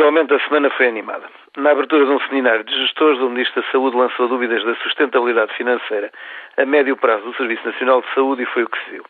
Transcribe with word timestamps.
Presumivelmente 0.00 0.32
a 0.32 0.48
semana 0.48 0.70
foi 0.70 0.88
animada. 0.88 1.26
Na 1.58 1.72
abertura 1.72 2.06
de 2.06 2.10
um 2.10 2.20
seminário 2.20 2.64
de 2.64 2.74
gestores, 2.74 3.20
o 3.20 3.28
Ministro 3.28 3.60
da 3.60 3.70
Saúde 3.70 3.98
lançou 3.98 4.28
dúvidas 4.28 4.64
da 4.64 4.74
sustentabilidade 4.76 5.54
financeira 5.54 6.10
a 6.56 6.64
médio 6.64 6.96
prazo 6.96 7.22
do 7.24 7.36
Serviço 7.36 7.66
Nacional 7.66 8.00
de 8.00 8.14
Saúde 8.14 8.42
e 8.42 8.46
foi 8.46 8.62
o 8.62 8.68
que 8.70 8.82
se 8.82 8.92
viu. 8.92 9.04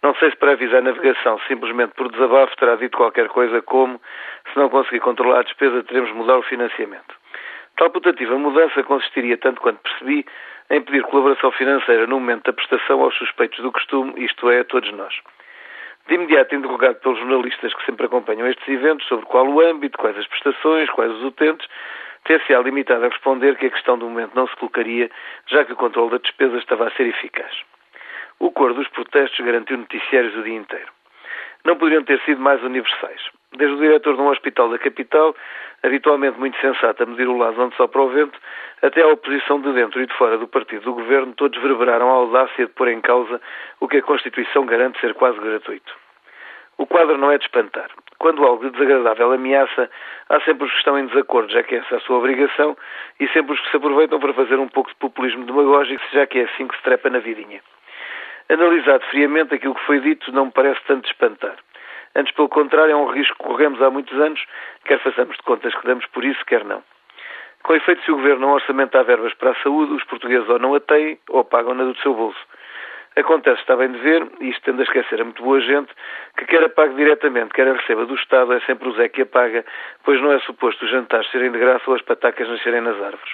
Não 0.00 0.14
sei 0.14 0.30
se 0.30 0.36
para 0.36 0.52
avisar 0.52 0.78
a 0.78 0.82
navegação, 0.82 1.40
simplesmente 1.48 1.94
por 1.94 2.08
desabafo, 2.08 2.56
terá 2.56 2.76
dito 2.76 2.96
qualquer 2.96 3.26
coisa 3.30 3.60
como 3.62 4.00
se 4.52 4.56
não 4.56 4.68
conseguir 4.68 5.00
controlar 5.00 5.40
a 5.40 5.42
despesa, 5.42 5.82
teremos 5.82 6.10
de 6.10 6.16
mudar 6.16 6.38
o 6.38 6.42
financiamento. 6.42 7.16
Tal 7.76 7.90
putativa 7.90 8.38
mudança 8.38 8.80
consistiria, 8.84 9.36
tanto 9.36 9.60
quanto 9.60 9.80
percebi, 9.80 10.24
em 10.70 10.80
pedir 10.82 11.02
colaboração 11.02 11.50
financeira 11.50 12.06
no 12.06 12.20
momento 12.20 12.44
da 12.44 12.52
prestação 12.52 13.02
aos 13.02 13.16
suspeitos 13.18 13.58
do 13.58 13.72
costume, 13.72 14.14
isto 14.18 14.48
é, 14.48 14.60
a 14.60 14.64
todos 14.64 14.92
nós. 14.92 15.12
De 16.08 16.14
imediato 16.14 16.54
interrogado 16.54 16.96
pelos 16.96 17.18
jornalistas 17.18 17.72
que 17.74 17.86
sempre 17.86 18.06
acompanham 18.06 18.46
estes 18.46 18.66
eventos 18.68 19.06
sobre 19.06 19.26
qual 19.26 19.46
o 19.46 19.60
âmbito, 19.60 19.98
quais 19.98 20.16
as 20.18 20.26
prestações, 20.26 20.90
quais 20.90 21.12
os 21.12 21.24
utentes, 21.24 21.66
ter-se-á 22.24 22.60
limitado 22.60 23.04
a 23.04 23.08
responder 23.08 23.56
que 23.56 23.66
a 23.66 23.70
questão 23.70 23.98
do 23.98 24.06
momento 24.06 24.34
não 24.34 24.46
se 24.46 24.56
colocaria, 24.56 25.10
já 25.46 25.64
que 25.64 25.72
o 25.72 25.76
controle 25.76 26.10
da 26.10 26.18
despesa 26.18 26.58
estava 26.58 26.88
a 26.88 26.90
ser 26.92 27.06
eficaz. 27.06 27.52
O 28.38 28.50
cor 28.50 28.74
dos 28.74 28.88
protestos 28.88 29.44
garantiu 29.44 29.78
noticiários 29.78 30.36
o 30.36 30.42
dia 30.42 30.56
inteiro. 30.56 30.92
Não 31.64 31.76
poderiam 31.76 32.04
ter 32.04 32.20
sido 32.22 32.40
mais 32.40 32.62
universais. 32.62 33.20
Desde 33.56 33.76
o 33.76 33.80
diretor 33.80 34.14
de 34.16 34.20
um 34.20 34.28
hospital 34.28 34.70
da 34.70 34.78
capital, 34.78 35.34
habitualmente 35.82 36.38
muito 36.38 36.58
sensato 36.60 37.02
a 37.02 37.06
medir 37.06 37.28
o 37.28 37.36
lado 37.36 37.60
onde 37.60 37.76
sopra 37.76 38.00
o 38.00 38.08
vento, 38.08 38.38
até 38.80 39.02
a 39.02 39.08
oposição 39.08 39.60
de 39.60 39.72
dentro 39.72 40.00
e 40.02 40.06
de 40.06 40.14
fora 40.14 40.38
do 40.38 40.48
partido 40.48 40.82
do 40.82 40.94
governo, 40.94 41.34
todos 41.34 41.60
reverberaram 41.60 42.08
a 42.08 42.14
audácia 42.14 42.66
de 42.66 42.72
pôr 42.72 42.88
em 42.88 43.00
causa 43.00 43.40
o 43.78 43.86
que 43.86 43.98
a 43.98 44.02
Constituição 44.02 44.66
garante 44.66 45.00
ser 45.00 45.14
quase 45.14 45.38
gratuito. 45.38 45.92
O 46.78 46.86
quadro 46.86 47.18
não 47.18 47.30
é 47.30 47.38
de 47.38 47.44
espantar. 47.44 47.90
Quando 48.18 48.44
algo 48.44 48.64
de 48.64 48.70
desagradável 48.70 49.32
ameaça, 49.32 49.90
há 50.28 50.40
sempre 50.40 50.64
os 50.64 50.70
que 50.72 50.78
estão 50.78 50.98
em 50.98 51.06
desacordo, 51.06 51.52
já 51.52 51.62
que 51.62 51.76
essa 51.76 51.94
é 51.94 51.98
a 51.98 52.00
sua 52.00 52.18
obrigação, 52.18 52.76
e 53.20 53.28
sempre 53.28 53.52
os 53.52 53.60
que 53.60 53.70
se 53.70 53.76
aproveitam 53.76 54.18
para 54.18 54.32
fazer 54.32 54.58
um 54.58 54.68
pouco 54.68 54.90
de 54.90 54.96
populismo 54.96 55.44
demagógico, 55.44 56.02
já 56.12 56.26
que 56.26 56.40
é 56.40 56.44
assim 56.44 56.66
que 56.66 56.76
se 56.76 56.82
trepa 56.82 57.10
na 57.10 57.18
vidinha. 57.18 57.60
Analisado 58.52 59.02
friamente, 59.06 59.54
aquilo 59.54 59.74
que 59.74 59.86
foi 59.86 59.98
dito 60.00 60.30
não 60.30 60.44
me 60.44 60.52
parece 60.52 60.78
tanto 60.86 61.08
espantar. 61.08 61.56
Antes, 62.14 62.34
pelo 62.34 62.50
contrário, 62.50 62.92
é 62.92 62.96
um 62.96 63.06
risco 63.06 63.34
que 63.38 63.44
corremos 63.44 63.80
há 63.80 63.88
muitos 63.88 64.12
anos, 64.20 64.44
quer 64.84 64.98
façamos 64.98 65.38
de 65.38 65.42
contas 65.42 65.74
que 65.74 65.86
damos 65.86 66.04
por 66.08 66.22
isso, 66.22 66.44
quer 66.44 66.62
não. 66.62 66.82
Com 67.62 67.74
efeito, 67.74 68.04
se 68.04 68.12
o 68.12 68.16
Governo 68.16 68.42
não 68.42 68.52
orçamentar 68.52 69.04
verbas 69.04 69.32
para 69.32 69.52
a 69.52 69.62
saúde, 69.62 69.94
os 69.94 70.04
portugueses 70.04 70.46
ou 70.50 70.58
não 70.58 70.74
a 70.74 70.80
têm 70.80 71.18
ou 71.30 71.42
pagam-na 71.44 71.84
do 71.84 71.96
seu 72.00 72.12
bolso. 72.12 72.40
Acontece, 73.16 73.62
está 73.62 73.74
bem 73.74 73.90
de 73.90 73.98
ver, 74.00 74.26
e 74.40 74.50
isto 74.50 74.62
tende 74.62 74.80
a 74.80 74.84
esquecer 74.84 75.22
a 75.22 75.24
muito 75.24 75.42
boa 75.42 75.60
gente, 75.60 75.90
que 76.36 76.44
quer 76.44 76.62
a 76.62 76.68
pague 76.68 76.94
diretamente, 76.94 77.54
quer 77.54 77.66
a 77.68 77.72
receba 77.72 78.04
do 78.04 78.14
Estado, 78.16 78.52
é 78.52 78.60
sempre 78.60 78.86
o 78.86 78.92
Zé 78.92 79.08
que 79.08 79.22
a 79.22 79.26
paga, 79.26 79.64
pois 80.04 80.20
não 80.20 80.30
é 80.30 80.38
suposto 80.40 80.84
os 80.84 80.90
jantares 80.90 81.30
serem 81.30 81.52
de 81.52 81.58
graça 81.58 81.84
ou 81.86 81.94
as 81.94 82.02
patacas 82.02 82.46
nascerem 82.46 82.82
nas 82.82 83.00
árvores. 83.00 83.32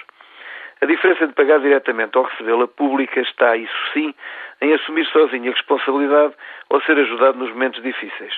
A 0.81 0.85
diferença 0.85 1.27
de 1.27 1.33
pagar 1.33 1.59
diretamente 1.59 2.17
ou 2.17 2.23
recebê-la 2.23 2.67
pública 2.67 3.19
está, 3.19 3.57
isso 3.57 3.91
sim, 3.93 4.13
em 4.61 4.73
assumir 4.73 5.05
sozinho 5.07 5.51
a 5.51 5.53
responsabilidade 5.53 6.33
ou 6.69 6.81
ser 6.81 6.97
ajudado 6.97 7.37
nos 7.37 7.49
momentos 7.49 7.81
difíceis. 7.83 8.33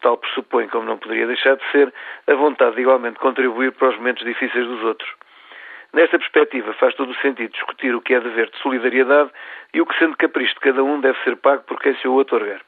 Tal 0.00 0.16
pressupõe, 0.16 0.68
como 0.68 0.86
não 0.86 0.98
poderia 0.98 1.26
deixar 1.26 1.56
de 1.56 1.70
ser, 1.72 1.92
a 2.28 2.34
vontade 2.34 2.76
de 2.76 2.82
igualmente 2.82 3.18
contribuir 3.18 3.72
para 3.72 3.88
os 3.88 3.96
momentos 3.96 4.24
difíceis 4.24 4.66
dos 4.66 4.82
outros. 4.84 5.10
Nesta 5.92 6.18
perspectiva, 6.18 6.72
faz 6.74 6.94
todo 6.94 7.10
o 7.10 7.16
sentido 7.16 7.50
discutir 7.50 7.92
o 7.94 8.00
que 8.00 8.14
é 8.14 8.20
dever 8.20 8.48
de 8.50 8.58
solidariedade 8.58 9.30
e 9.74 9.80
o 9.80 9.86
que, 9.86 9.98
sendo 9.98 10.16
capricho 10.16 10.54
de 10.54 10.60
cada 10.60 10.84
um, 10.84 11.00
deve 11.00 11.18
ser 11.24 11.36
pago 11.36 11.64
por 11.64 11.80
quem 11.80 11.96
se 11.96 12.06
o 12.06 12.14
otorgar. 12.14 12.60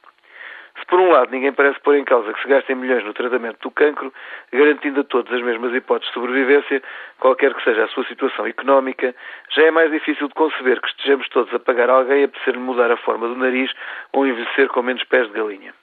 Se 0.83 0.87
por 0.87 0.99
um 0.99 1.11
lado 1.11 1.31
ninguém 1.31 1.53
parece 1.53 1.79
pôr 1.79 1.95
em 1.95 2.03
causa 2.03 2.33
que 2.33 2.41
se 2.41 2.47
gastem 2.49 2.75
milhões 2.75 3.05
no 3.05 3.13
tratamento 3.13 3.57
do 3.61 3.71
cancro, 3.71 4.13
garantindo 4.51 4.99
a 4.99 5.03
todos 5.05 5.31
as 5.31 5.41
mesmas 5.41 5.73
hipóteses 5.73 6.09
de 6.09 6.13
sobrevivência, 6.13 6.83
qualquer 7.21 7.53
que 7.53 7.63
seja 7.63 7.85
a 7.85 7.87
sua 7.87 8.03
situação 8.03 8.45
económica, 8.45 9.15
já 9.55 9.63
é 9.63 9.71
mais 9.71 9.89
difícil 9.91 10.27
de 10.27 10.33
conceber 10.33 10.81
que 10.81 10.89
estejamos 10.89 11.29
todos 11.29 11.53
a 11.53 11.59
pagar 11.59 11.89
alguém 11.89 12.25
a 12.25 12.27
precisar 12.27 12.59
mudar 12.59 12.91
a 12.91 12.97
forma 12.97 13.29
do 13.29 13.35
nariz 13.35 13.71
ou 14.11 14.27
envelhecer 14.27 14.67
com 14.67 14.81
menos 14.81 15.05
pés 15.05 15.25
de 15.27 15.33
galinha. 15.33 15.73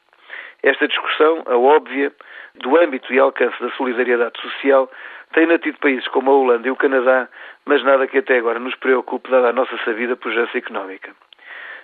Esta 0.62 0.86
discussão, 0.86 1.44
a 1.46 1.56
óbvia, 1.56 2.12
do 2.56 2.78
âmbito 2.78 3.10
e 3.14 3.18
alcance 3.18 3.58
da 3.58 3.70
solidariedade 3.70 4.38
social, 4.38 4.90
tem 5.32 5.46
natido 5.46 5.78
países 5.78 6.06
como 6.08 6.30
a 6.30 6.34
Holanda 6.34 6.68
e 6.68 6.70
o 6.70 6.76
Canadá, 6.76 7.26
mas 7.64 7.82
nada 7.82 8.06
que 8.06 8.18
até 8.18 8.36
agora 8.36 8.58
nos 8.58 8.74
preocupe, 8.74 9.30
dada 9.30 9.48
a 9.48 9.52
nossa 9.54 9.78
sabida 9.78 10.14
pujança 10.14 10.58
económica. 10.58 11.10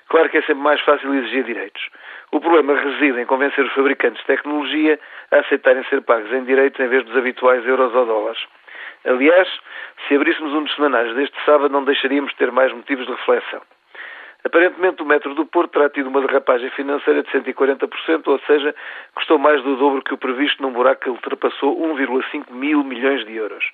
Claro 0.09 0.29
que 0.31 0.39
é 0.39 0.43
sempre 0.43 0.63
mais 0.63 0.81
fácil 0.83 1.15
exigir 1.15 1.45
direitos. 1.45 1.89
O 2.33 2.41
problema 2.41 2.75
reside 2.75 3.21
em 3.21 3.27
convencer 3.27 3.65
os 3.65 3.73
fabricantes 3.73 4.21
de 4.21 4.27
tecnologia 4.27 4.99
a 5.31 5.39
aceitarem 5.39 5.85
ser 5.85 6.03
pagos 6.03 6.33
em 6.33 6.45
direitos 6.45 6.79
em 6.81 6.89
vez 6.89 7.05
dos 7.05 7.17
habituais 7.17 7.67
euros 7.67 7.95
ou 7.95 8.07
dólares. 8.07 8.41
Aliás, 9.05 9.49
se 10.07 10.15
abríssemos 10.15 10.53
um 10.53 10.65
dos 10.65 10.75
semanários 10.75 11.15
deste 11.15 11.37
sábado, 11.45 11.73
não 11.73 11.85
deixaríamos 11.85 12.31
de 12.33 12.37
ter 12.37 12.51
mais 12.51 12.73
motivos 12.73 13.07
de 13.07 13.13
reflexão. 13.13 13.63
Aparentemente, 14.45 15.03
o 15.03 15.07
metro 15.07 15.35
do 15.35 15.45
Porto 15.45 15.73
terá 15.73 15.91
tido 15.91 16.09
uma 16.09 16.21
derrapagem 16.21 16.71
financeira 16.71 17.23
de 17.23 17.31
140%, 17.31 18.29
ou 18.29 18.39
seja, 18.41 18.75
custou 19.15 19.39
mais 19.39 19.61
do 19.63 19.77
dobro 19.77 20.03
que 20.03 20.15
o 20.15 20.19
previsto 20.19 20.63
num 20.63 20.73
buraco 20.73 21.03
que 21.03 21.11
ultrapassou 21.11 21.77
1,5 21.97 22.53
mil 22.53 22.85
milhões 22.85 23.25
de 23.27 23.35
euros. 23.35 23.65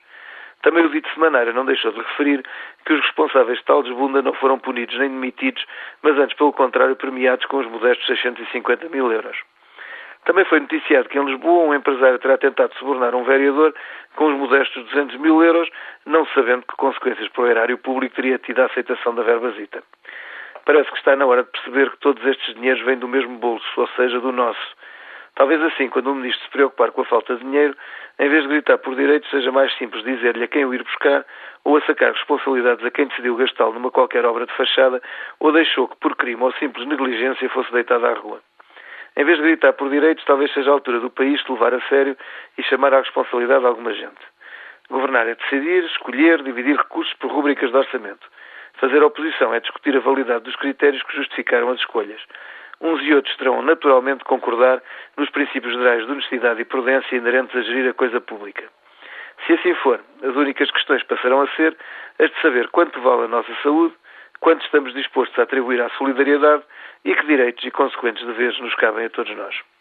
Também 0.62 0.84
o 0.86 0.90
dito 0.90 1.12
semanário 1.12 1.52
não 1.52 1.64
deixou 1.64 1.90
de 1.90 1.98
referir 1.98 2.42
que 2.86 2.92
os 2.92 3.00
responsáveis 3.00 3.58
de 3.58 3.64
tal 3.64 3.82
desbunda 3.82 4.22
não 4.22 4.32
foram 4.34 4.58
punidos 4.58 4.96
nem 4.98 5.08
demitidos, 5.08 5.64
mas 6.02 6.16
antes, 6.16 6.36
pelo 6.36 6.52
contrário, 6.52 6.94
premiados 6.96 7.44
com 7.46 7.58
os 7.58 7.66
modestos 7.66 8.06
650 8.06 8.88
mil 8.88 9.10
euros. 9.10 9.36
Também 10.24 10.44
foi 10.44 10.60
noticiado 10.60 11.08
que 11.08 11.18
em 11.18 11.24
Lisboa 11.24 11.64
um 11.64 11.74
empresário 11.74 12.18
terá 12.20 12.38
tentado 12.38 12.72
subornar 12.76 13.12
um 13.12 13.24
vereador 13.24 13.74
com 14.14 14.26
os 14.26 14.38
modestos 14.38 14.84
200 14.84 15.16
mil 15.16 15.42
euros, 15.42 15.68
não 16.06 16.24
sabendo 16.26 16.62
que 16.62 16.76
consequências 16.76 17.28
para 17.28 17.42
o 17.42 17.46
erário 17.48 17.76
público 17.78 18.14
teria 18.14 18.38
tido 18.38 18.60
a 18.60 18.66
aceitação 18.66 19.16
da 19.16 19.22
verbazita. 19.24 19.82
Parece 20.64 20.88
que 20.92 20.98
está 20.98 21.16
na 21.16 21.26
hora 21.26 21.42
de 21.42 21.50
perceber 21.50 21.90
que 21.90 21.98
todos 21.98 22.24
estes 22.24 22.54
dinheiros 22.54 22.84
vêm 22.84 22.98
do 22.98 23.08
mesmo 23.08 23.36
bolso, 23.38 23.66
ou 23.76 23.88
seja, 23.96 24.20
do 24.20 24.30
nosso. 24.30 24.76
Talvez 25.34 25.62
assim, 25.62 25.88
quando 25.88 26.08
o 26.08 26.14
ministro 26.14 26.44
se 26.44 26.50
preocupar 26.50 26.90
com 26.92 27.00
a 27.00 27.04
falta 27.06 27.34
de 27.36 27.40
dinheiro, 27.40 27.74
em 28.18 28.28
vez 28.28 28.42
de 28.42 28.48
gritar 28.48 28.78
por 28.78 28.94
direitos, 28.94 29.28
seja 29.30 29.50
mais 29.50 29.72
simples 29.78 30.04
dizer-lhe 30.04 30.44
a 30.44 30.48
quem 30.48 30.64
o 30.64 30.74
ir 30.74 30.82
buscar 30.82 31.24
ou 31.64 31.76
a 31.76 31.80
sacar 31.82 32.12
responsabilidades 32.12 32.84
a 32.84 32.90
quem 32.90 33.06
decidiu 33.06 33.36
gastá-lo 33.36 33.72
numa 33.72 33.90
qualquer 33.90 34.24
obra 34.26 34.46
de 34.46 34.52
fachada 34.52 35.00
ou 35.40 35.52
deixou 35.52 35.88
que, 35.88 35.96
por 35.96 36.14
crime 36.16 36.42
ou 36.42 36.52
simples 36.54 36.86
negligência, 36.86 37.48
fosse 37.48 37.72
deitado 37.72 38.06
à 38.06 38.12
rua. 38.12 38.40
Em 39.16 39.24
vez 39.24 39.38
de 39.38 39.44
gritar 39.44 39.72
por 39.74 39.90
direitos, 39.90 40.24
talvez 40.24 40.52
seja 40.52 40.70
a 40.70 40.74
altura 40.74 41.00
do 41.00 41.10
país 41.10 41.40
se 41.42 41.50
levar 41.50 41.74
a 41.74 41.80
sério 41.82 42.16
e 42.56 42.62
chamar 42.62 42.94
à 42.94 42.98
responsabilidade 42.98 43.64
alguma 43.64 43.92
gente. 43.92 44.20
Governar 44.90 45.26
é 45.26 45.34
decidir, 45.34 45.84
escolher, 45.84 46.42
dividir 46.42 46.76
recursos 46.76 47.12
por 47.14 47.30
rubricas 47.30 47.70
de 47.70 47.76
orçamento. 47.76 48.26
Fazer 48.74 49.02
oposição 49.02 49.54
é 49.54 49.60
discutir 49.60 49.96
a 49.96 50.00
validade 50.00 50.44
dos 50.44 50.56
critérios 50.56 51.02
que 51.02 51.16
justificaram 51.16 51.70
as 51.70 51.78
escolhas. 51.78 52.20
Uns 52.82 53.00
e 53.02 53.14
outros 53.14 53.36
terão 53.36 53.62
naturalmente 53.62 54.18
de 54.18 54.24
concordar 54.24 54.82
nos 55.16 55.30
princípios 55.30 55.72
gerais 55.72 56.04
de 56.04 56.10
honestidade 56.10 56.60
e 56.60 56.64
prudência 56.64 57.14
inerentes 57.14 57.54
a 57.54 57.62
gerir 57.62 57.88
a 57.88 57.94
coisa 57.94 58.20
pública. 58.20 58.64
Se 59.46 59.52
assim 59.52 59.72
for, 59.74 60.00
as 60.22 60.34
únicas 60.34 60.68
questões 60.70 61.02
passarão 61.04 61.40
a 61.42 61.48
ser 61.54 61.76
as 62.18 62.28
de 62.28 62.40
saber 62.40 62.68
quanto 62.68 63.00
vale 63.00 63.24
a 63.24 63.28
nossa 63.28 63.54
saúde, 63.62 63.94
quanto 64.40 64.64
estamos 64.64 64.92
dispostos 64.94 65.38
a 65.38 65.42
atribuir 65.42 65.80
à 65.80 65.88
solidariedade 65.90 66.64
e 67.04 67.14
que 67.14 67.26
direitos 67.26 67.64
e 67.64 67.70
consequentes 67.70 68.26
deveres 68.26 68.58
nos 68.58 68.74
cabem 68.74 69.06
a 69.06 69.10
todos 69.10 69.34
nós. 69.36 69.71